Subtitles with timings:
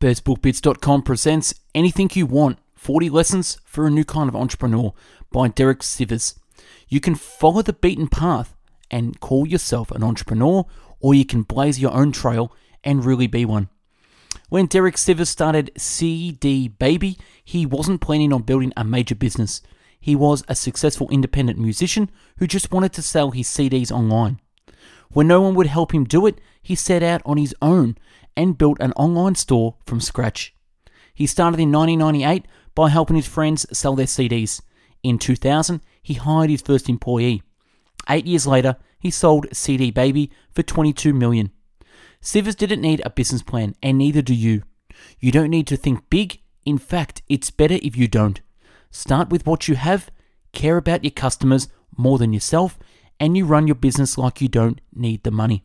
[0.00, 4.94] BestBookBits.com presents Anything You Want 40 Lessons for a New Kind of Entrepreneur
[5.30, 6.38] by Derek Sivers.
[6.88, 8.56] You can follow the beaten path
[8.90, 10.64] and call yourself an entrepreneur,
[11.00, 12.50] or you can blaze your own trail
[12.82, 13.68] and really be one.
[14.48, 19.60] When Derek Sivers started CD Baby, he wasn't planning on building a major business.
[20.00, 24.40] He was a successful independent musician who just wanted to sell his CDs online.
[25.12, 27.96] When no one would help him do it, he set out on his own
[28.36, 30.54] and built an online store from scratch.
[31.14, 34.62] He started in 1998 by helping his friends sell their CDs.
[35.02, 37.42] In 2000, he hired his first employee.
[38.08, 41.50] Eight years later, he sold CD Baby for 22 million.
[42.22, 44.62] Sivers didn't need a business plan, and neither do you.
[45.18, 46.40] You don't need to think big.
[46.64, 48.40] In fact, it's better if you don't.
[48.90, 50.10] Start with what you have,
[50.52, 52.78] care about your customers more than yourself,
[53.20, 55.62] and you run your business like you don't need the money.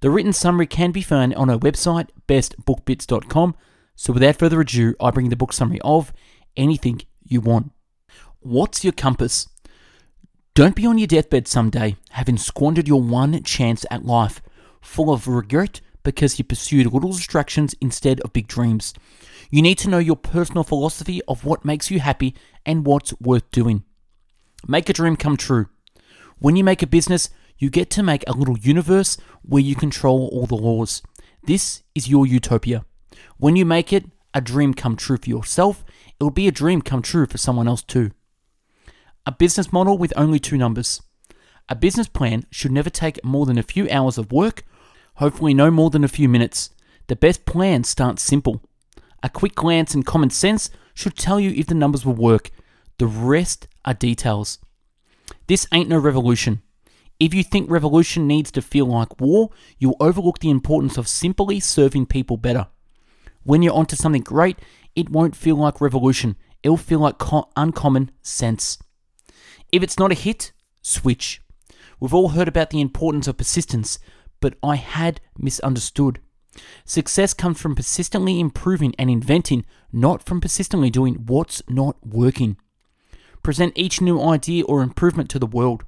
[0.00, 3.54] The written summary can be found on our website, bestbookbits.com.
[3.96, 6.12] So without further ado, I bring the book summary of
[6.56, 7.72] Anything You Want.
[8.38, 9.48] What's your compass?
[10.54, 14.40] Don't be on your deathbed someday, having squandered your one chance at life,
[14.80, 18.94] full of regret because you pursued little distractions instead of big dreams.
[19.50, 23.50] You need to know your personal philosophy of what makes you happy and what's worth
[23.50, 23.84] doing.
[24.66, 25.66] Make a dream come true.
[26.40, 30.30] When you make a business, you get to make a little universe where you control
[30.32, 31.02] all the laws.
[31.44, 32.86] This is your utopia.
[33.36, 35.84] When you make it a dream come true for yourself,
[36.18, 38.12] it will be a dream come true for someone else too.
[39.26, 41.02] A business model with only two numbers.
[41.68, 44.64] A business plan should never take more than a few hours of work,
[45.16, 46.70] hopefully, no more than a few minutes.
[47.08, 48.62] The best plan starts simple.
[49.22, 52.50] A quick glance and common sense should tell you if the numbers will work.
[52.96, 54.58] The rest are details.
[55.46, 56.62] This ain't no revolution.
[57.18, 61.60] If you think revolution needs to feel like war, you'll overlook the importance of simply
[61.60, 62.68] serving people better.
[63.42, 64.58] When you're onto something great,
[64.96, 68.78] it won't feel like revolution, it'll feel like co- uncommon sense.
[69.70, 71.42] If it's not a hit, switch.
[72.00, 73.98] We've all heard about the importance of persistence,
[74.40, 76.20] but I had misunderstood.
[76.84, 82.56] Success comes from persistently improving and inventing, not from persistently doing what's not working.
[83.42, 85.84] Present each new idea or improvement to the world.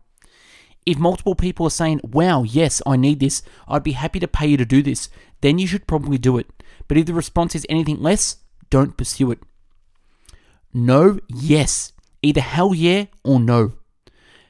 [0.85, 4.47] If multiple people are saying, wow, yes, I need this, I'd be happy to pay
[4.47, 5.09] you to do this,
[5.41, 6.49] then you should probably do it.
[6.89, 8.37] But if the response is anything less,
[8.71, 9.39] don't pursue it.
[10.75, 11.93] No, yes.
[12.23, 13.75] Either hell yeah or no.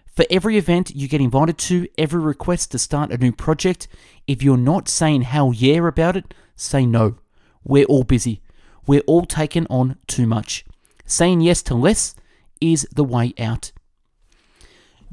[0.07, 3.89] For every event you get invited to, every request to start a new project,
[4.27, 7.17] if you're not saying hell yeah about it, say no.
[7.65, 8.43] We're all busy.
[8.87, 10.65] We're all taken on too much.
[11.07, 12.15] Saying yes to less
[12.63, 13.73] is the way out.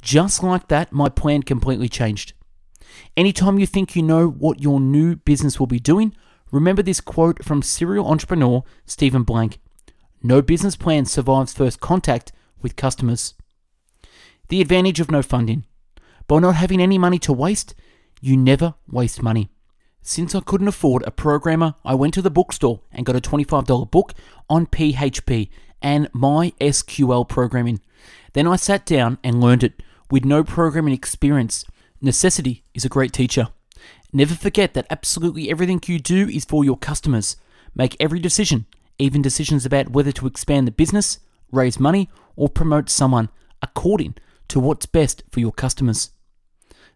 [0.02, 2.34] Just like that, my plan completely changed.
[3.18, 6.16] Anytime you think you know what your new business will be doing,
[6.52, 9.60] remember this quote from serial entrepreneur Stephen Blank
[10.24, 13.34] No business plan survives first contact with customers.
[14.50, 15.66] The advantage of no funding.
[16.28, 17.76] By not having any money to waste,
[18.22, 19.50] you never waste money.
[20.02, 23.92] Since I couldn't afford a programmer, I went to the bookstore and got a $25
[23.92, 24.14] book
[24.50, 25.50] on PHP
[25.82, 27.80] and MySQL programming.
[28.34, 29.82] Then I sat down and learned it
[30.12, 31.66] with no programming experience.
[32.02, 33.50] Necessity is a great teacher.
[34.12, 37.38] Never forget that absolutely everything you do is for your customers.
[37.76, 38.66] Make every decision,
[38.98, 41.20] even decisions about whether to expand the business,
[41.52, 43.30] raise money, or promote someone,
[43.62, 44.16] according
[44.48, 46.12] to what's best for your customers.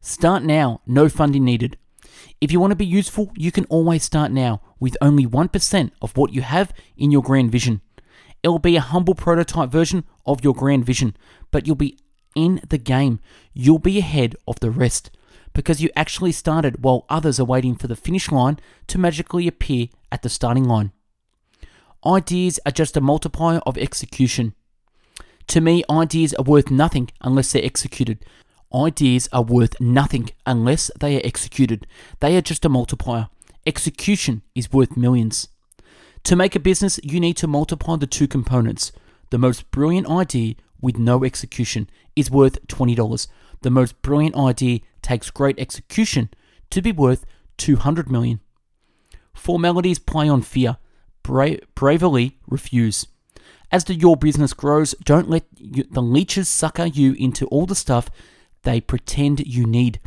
[0.01, 1.77] Start now, no funding needed.
[2.41, 6.17] If you want to be useful, you can always start now with only 1% of
[6.17, 7.81] what you have in your grand vision.
[8.44, 11.16] It will be a humble prototype version of your grand vision,
[11.50, 11.98] but you'll be
[12.36, 13.20] in the game.
[13.54, 15.12] You'll be ahead of the rest
[15.54, 19.88] because you actually started while others are waiting for the finish line to magically appear
[20.12, 20.92] at the starting line.
[22.06, 24.56] Ideas are just a multiplier of execution.
[25.48, 28.25] To me, ideas are worth nothing unless they're executed.
[28.74, 31.88] Ideas are worth nothing unless they are executed.
[32.20, 33.30] They are just a multiplier.
[33.66, 35.48] Execution is worth millions.
[36.25, 38.92] To make a business, you need to multiply the two components.
[39.30, 43.27] The most brilliant idea with no execution is worth $20.
[43.62, 46.30] The most brilliant idea takes great execution
[46.69, 47.25] to be worth
[47.57, 48.39] 200 million.
[49.33, 50.77] Formalities play on fear.
[51.24, 53.07] Bra- bravely refuse.
[53.71, 57.75] As the your business grows, don't let you, the leeches sucker you into all the
[57.75, 58.09] stuff
[58.63, 60.00] they pretend you need.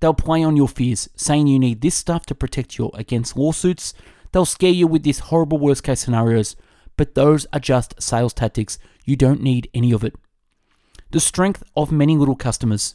[0.00, 3.92] They'll play on your fears, saying you need this stuff to protect you against lawsuits.
[4.32, 6.56] They'll scare you with these horrible worst case scenarios,
[6.96, 8.78] but those are just sales tactics.
[9.04, 10.14] You don't need any of it.
[11.10, 12.94] The strength of many little customers.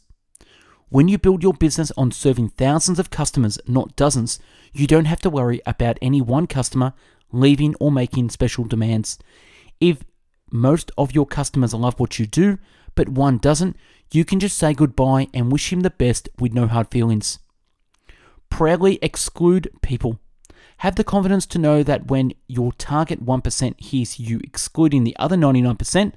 [0.89, 4.39] When you build your business on serving thousands of customers, not dozens,
[4.71, 6.93] you don't have to worry about any one customer
[7.31, 9.19] leaving, or making special demands.
[9.79, 10.03] If
[10.51, 12.57] most of your customers love what you do,
[12.95, 13.75] but one doesn't,
[14.11, 17.39] you can just say goodbye and wish him the best with no hard feelings.
[18.49, 20.19] Proudly exclude people.
[20.77, 25.35] Have the confidence to know that when your target 1% hears you excluding the other
[25.35, 26.13] 99%,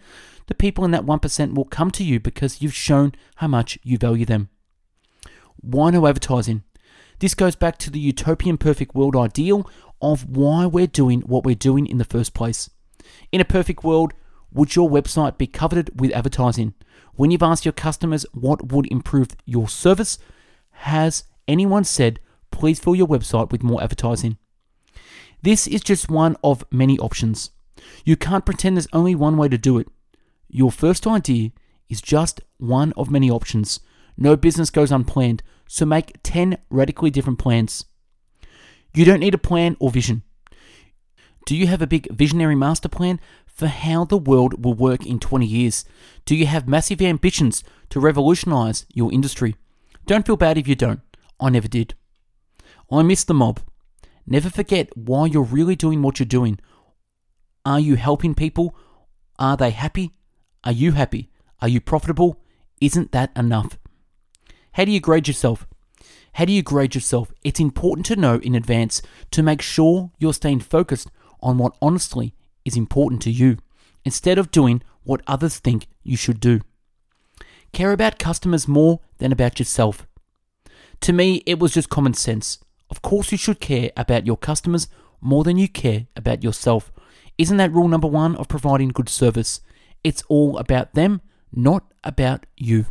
[0.47, 3.99] the people in that 1% will come to you because you've shown how much you
[3.99, 4.49] value them.
[5.61, 6.65] Why no advertising?
[7.21, 9.69] This goes back to the utopian perfect world ideal
[10.01, 12.71] of why we're doing what we're doing in the first place.
[13.33, 14.15] In a perfect world,
[14.53, 16.75] would your website be coveted with advertising?
[17.15, 20.19] When you've asked your customers what would improve your service,
[20.71, 22.21] has anyone said,
[22.51, 24.39] please fill your website with more advertising?
[25.43, 27.51] This is just one of many options.
[28.05, 29.89] You can't pretend there's only one way to do it.
[30.49, 31.51] Your first idea
[31.89, 33.81] is just one of many options.
[34.17, 37.85] No business goes unplanned, so make 10 radically different plans.
[38.95, 40.23] You don't need a plan or vision.
[41.47, 45.19] Do you have a big visionary master plan for how the world will work in
[45.19, 45.85] 20 years?
[46.25, 49.57] Do you have massive ambitions to revolutionize your industry?
[50.05, 51.01] Don't feel bad if you don't.
[51.41, 51.95] I never did.
[52.91, 53.61] I miss the mob.
[54.31, 56.61] Never forget why you're really doing what you're doing.
[57.65, 58.77] Are you helping people?
[59.39, 60.13] Are they happy?
[60.65, 61.31] Are you happy?
[61.63, 62.39] Are you profitable?
[62.79, 63.79] Isn't that enough?
[64.73, 65.67] How do you grade yourself?
[66.35, 67.33] How do you grade yourself?
[67.43, 71.11] It's important to know in advance to make sure you're staying focused
[71.41, 72.35] on what honestly
[72.67, 73.57] is important to you
[74.05, 76.61] instead of doing what others think you should do.
[77.73, 80.07] Care about customers more than about yourself.
[81.01, 82.59] To me, it was just common sense.
[82.91, 84.89] Of course, you should care about your customers
[85.21, 86.93] more than you care about yourself.
[87.37, 89.61] Isn't that rule number one of providing good service?
[90.03, 91.21] It's all about them,
[91.53, 92.87] not about you.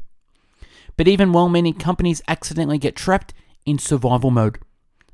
[0.96, 3.34] But even while many companies accidentally get trapped
[3.66, 4.60] in survival mode,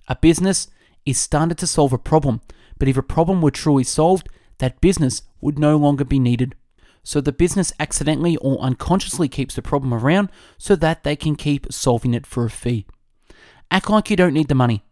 [0.07, 0.67] a business
[1.05, 2.41] is started to solve a problem.
[2.77, 6.55] But if a problem were truly solved, that business would no longer be needed.
[7.03, 11.71] So the business accidentally or unconsciously keeps the problem around so that they can keep
[11.71, 12.85] solving it for a fee.
[13.73, 14.83] Act like you don't need the money.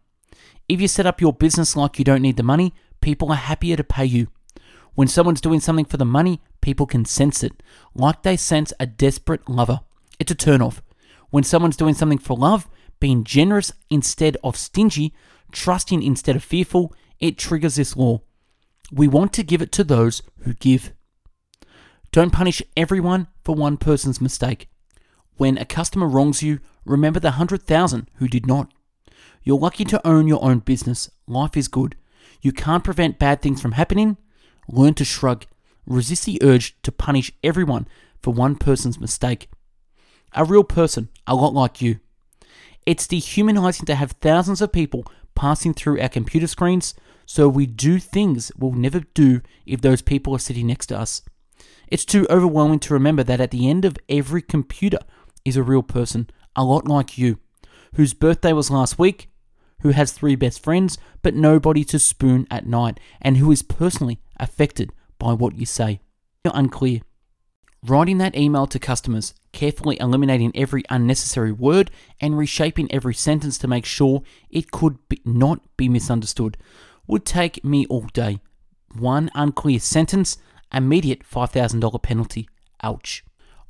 [0.68, 3.76] If you set up your business like you don't need the money, people are happier
[3.76, 4.26] to pay you.
[4.96, 7.62] When someone's doing something for the money, people can sense it,
[7.94, 9.82] like they sense a desperate lover.
[10.18, 10.80] It's a turnoff.
[11.30, 12.68] When someone's doing something for love,
[12.98, 15.14] being generous instead of stingy,
[15.52, 18.22] trusting instead of fearful, it triggers this law.
[18.90, 20.92] We want to give it to those who give.
[22.10, 24.68] Don't punish everyone for one person's mistake.
[25.36, 28.72] When a customer wrongs you, remember the 100,000 who did not.
[29.42, 31.10] You're lucky to own your own business.
[31.26, 31.96] Life is good.
[32.40, 34.16] You can't prevent bad things from happening.
[34.68, 35.46] Learn to shrug.
[35.86, 37.88] Resist the urge to punish everyone
[38.22, 39.48] for one person's mistake.
[40.34, 41.98] A real person, a lot like you.
[42.86, 45.04] It's dehumanizing to have thousands of people
[45.34, 46.94] passing through our computer screens,
[47.26, 51.22] so we do things we'll never do if those people are sitting next to us.
[51.88, 54.98] It's too overwhelming to remember that at the end of every computer
[55.44, 57.38] is a real person, a lot like you,
[57.94, 59.30] whose birthday was last week,
[59.82, 64.20] who has three best friends, but nobody to spoon at night, and who is personally
[64.38, 66.00] affected by what you say.
[66.44, 67.00] You're unclear.
[67.84, 71.90] Writing that email to customers, carefully eliminating every unnecessary word,
[72.20, 76.56] and reshaping every sentence to make sure it could be not be misunderstood
[77.08, 78.38] would take me all day.
[78.96, 80.36] One unclear sentence,
[80.72, 82.48] immediate $5,000 penalty.
[82.82, 83.24] Ouch.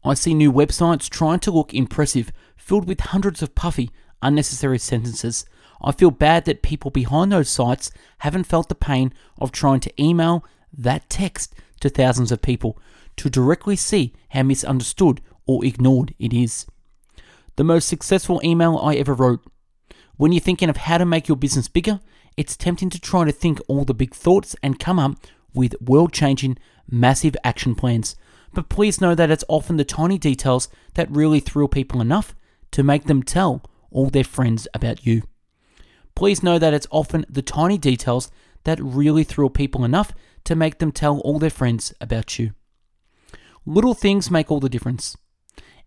[0.05, 3.91] I see new websites trying to look impressive, filled with hundreds of puffy,
[4.21, 5.45] unnecessary sentences.
[5.83, 10.03] I feel bad that people behind those sites haven't felt the pain of trying to
[10.03, 12.79] email that text to thousands of people
[13.17, 16.67] to directly see how misunderstood or ignored it is.
[17.57, 19.41] The most successful email I ever wrote.
[20.17, 22.01] When you're thinking of how to make your business bigger,
[22.37, 25.17] it's tempting to try to think all the big thoughts and come up
[25.53, 28.17] with world changing, massive action plans.
[28.55, 32.35] But please know that it's often the tiny details that really thrill people enough
[32.73, 35.23] to make them tell all their friends about you.
[36.15, 38.31] Please know that it's often the tiny details
[38.65, 40.13] that really thrill people enough
[40.45, 42.53] to make them tell all their friends about you.
[43.65, 45.17] Little things make all the difference.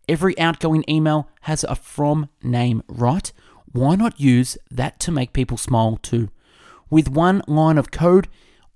[0.08, 3.32] Every outgoing email has a from name, right?
[3.72, 6.30] Why not use that to make people smile too?
[6.90, 8.28] With one line of code,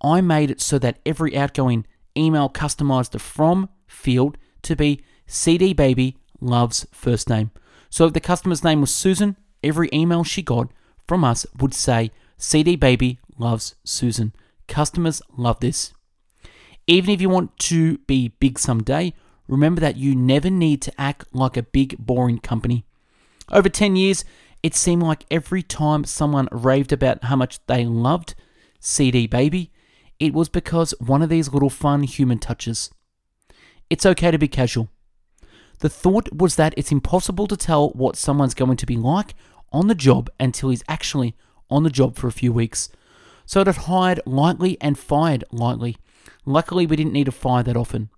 [0.02, 1.86] I made it so that every outgoing
[2.18, 7.52] email customized the from field to be CD Baby loves first name.
[7.90, 10.70] So if the customer's name was Susan, every email she got
[11.08, 14.34] from us would say CD Baby loves Susan.
[14.68, 15.94] Customers love this.
[16.88, 19.14] Even if you want to be big someday,
[19.48, 22.86] remember that you never need to act like a big, boring company.
[23.52, 24.24] Over 10 years,
[24.62, 28.36] it seemed like every time someone raved about how much they loved
[28.80, 29.72] CD Baby,
[30.20, 32.92] It was because one of these little fun human touches.
[33.90, 34.90] It's okay to be casual.
[35.80, 39.34] The thought was that it's impossible to tell what someone's going to be like
[39.72, 41.36] on the job until he's actually
[41.70, 42.90] on the job for a few weeks.
[43.46, 45.98] So I'd hired lightly and fired lightly.
[46.46, 48.10] Luckily, we didn't need to fire that often.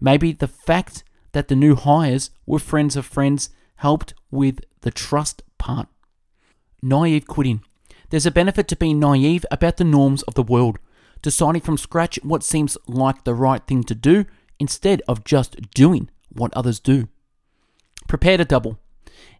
[0.00, 5.42] Maybe the fact that the new hires were friends of friends helped with the trust
[5.58, 5.88] part.
[6.82, 7.62] Naive quitting.
[8.08, 10.78] There's a benefit to being naive about the norms of the world,
[11.22, 14.24] deciding from scratch what seems like the right thing to do
[14.60, 17.08] instead of just doing what others do.
[18.06, 18.78] Prepare to double.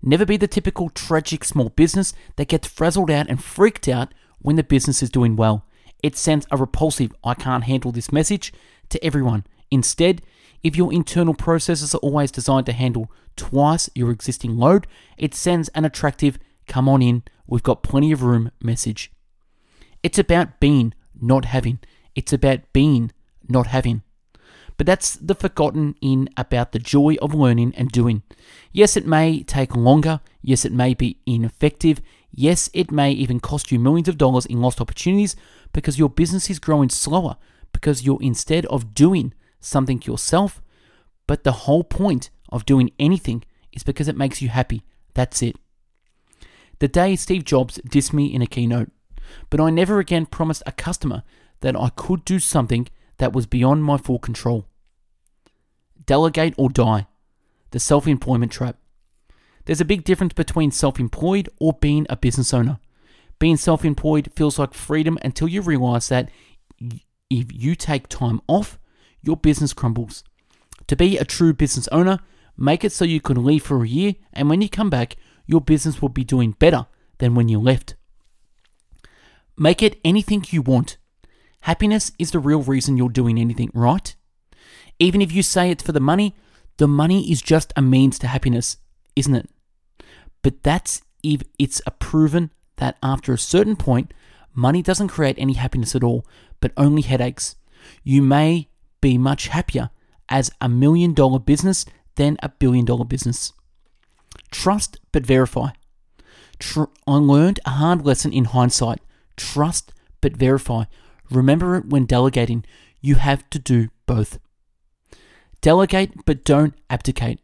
[0.02, 4.56] Never be the typical tragic small business that gets frazzled out and freaked out when
[4.56, 5.66] the business is doing well.
[6.02, 8.52] It sends a repulsive, I can't handle this message
[8.88, 9.44] to everyone.
[9.70, 10.22] Instead,
[10.62, 14.86] if your internal processes are always designed to handle twice your existing load,
[15.18, 19.12] it sends an attractive, come on in, we've got plenty of room message.
[20.02, 21.78] It's about being, not having.
[22.14, 23.12] It's about being,
[23.48, 24.02] not having.
[24.80, 28.22] But that's the forgotten in about the joy of learning and doing.
[28.72, 30.20] Yes, it may take longer.
[30.40, 32.00] Yes, it may be ineffective.
[32.32, 35.36] Yes, it may even cost you millions of dollars in lost opportunities
[35.74, 37.36] because your business is growing slower
[37.74, 40.62] because you're instead of doing something yourself.
[41.26, 44.82] But the whole point of doing anything is because it makes you happy.
[45.12, 45.56] That's it.
[46.78, 48.90] The day Steve Jobs dissed me in a keynote,
[49.50, 51.22] but I never again promised a customer
[51.60, 52.88] that I could do something
[53.20, 54.66] that was beyond my full control.
[56.06, 57.06] Delegate or die.
[57.70, 58.76] The self employment trap.
[59.66, 62.80] There's a big difference between self employed or being a business owner.
[63.38, 66.30] Being self employed feels like freedom until you realize that
[67.30, 68.78] if you take time off,
[69.22, 70.24] your business crumbles.
[70.86, 72.20] To be a true business owner,
[72.56, 75.60] make it so you can leave for a year, and when you come back, your
[75.60, 76.86] business will be doing better
[77.18, 77.96] than when you left.
[79.58, 80.96] Make it anything you want.
[81.62, 84.14] Happiness is the real reason you're doing anything, right?
[84.98, 86.34] Even if you say it's for the money,
[86.78, 88.78] the money is just a means to happiness,
[89.14, 89.50] isn't it?
[90.42, 94.12] But that's if it's a proven that after a certain point,
[94.54, 96.24] money doesn't create any happiness at all,
[96.60, 97.56] but only headaches.
[98.02, 98.68] You may
[99.00, 99.90] be much happier
[100.28, 101.84] as a million dollar business
[102.16, 103.52] than a billion dollar business.
[104.50, 105.70] Trust but verify.
[106.58, 109.00] Tr- I learned a hard lesson in hindsight.
[109.36, 110.84] Trust but verify.
[111.30, 112.64] Remember it when delegating.
[113.00, 114.38] You have to do both.
[115.60, 117.40] Delegate, but don't abdicate.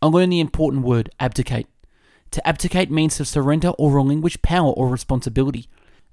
[0.00, 1.66] I learned the important word abdicate.
[2.32, 5.68] To abdicate means to surrender or relinquish power or responsibility.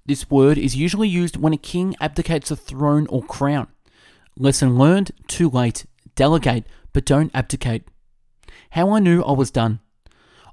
[0.05, 3.67] This word is usually used when a king abdicates a throne or crown.
[4.37, 5.85] Lesson learned, too late.
[6.15, 7.83] Delegate, but don't abdicate.
[8.71, 9.79] How I knew I was done.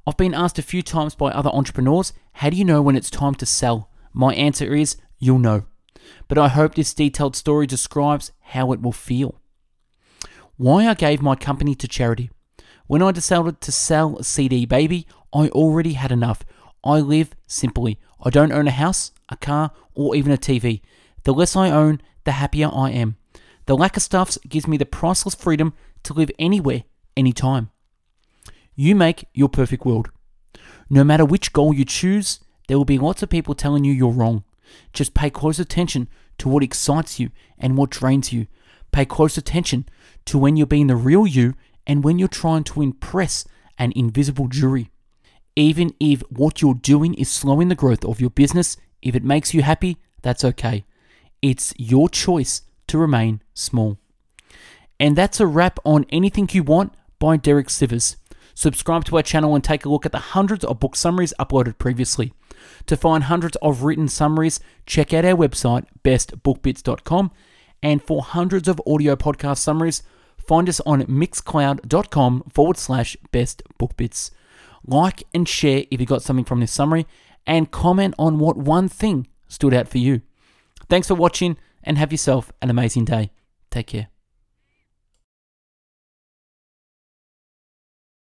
[0.06, 3.10] I've been asked a few times by other entrepreneurs, how do you know when it's
[3.10, 3.88] time to sell?
[4.12, 5.66] My answer is, you'll know.
[6.28, 9.36] But I hope this detailed story describes how it will feel
[10.62, 12.30] why I gave my company to charity.
[12.86, 16.44] When I decided to sell CD Baby, I already had enough.
[16.84, 17.98] I live simply.
[18.22, 20.80] I don't own a house, a car, or even a TV.
[21.24, 23.16] The less I own, the happier I am.
[23.66, 26.84] The lack of stuffs gives me the priceless freedom to live anywhere,
[27.16, 27.70] anytime.
[28.76, 30.10] You make your perfect world.
[30.90, 34.10] No matter which goal you choose, there will be lots of people telling you you're
[34.10, 34.44] wrong.
[34.92, 38.46] Just pay close attention to what excites you and what drains you.
[38.90, 39.86] Pay close attention
[40.26, 41.54] to when you're being the real you
[41.86, 43.44] and when you're trying to impress
[43.78, 44.90] an invisible jury.
[45.56, 49.52] Even if what you're doing is slowing the growth of your business, if it makes
[49.52, 50.84] you happy, that's okay.
[51.40, 53.98] It's your choice to remain small.
[55.00, 58.16] And that's a wrap on Anything You Want by Derek Sivers.
[58.54, 61.78] Subscribe to our channel and take a look at the hundreds of book summaries uploaded
[61.78, 62.32] previously.
[62.86, 67.30] To find hundreds of written summaries, check out our website, bestbookbits.com
[67.82, 70.02] and for hundreds of audio podcast summaries,
[70.38, 74.30] find us on mixcloud.com forward slash best book bits.
[74.86, 77.06] Like and share if you got something from this summary,
[77.46, 80.22] and comment on what one thing stood out for you.
[80.88, 83.32] Thanks for watching, and have yourself an amazing day.
[83.70, 84.11] Take care.